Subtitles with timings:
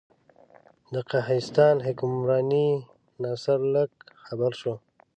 [0.93, 2.51] د قهستان حکمران
[3.23, 3.91] ناصر لک
[4.25, 4.73] خبر شو.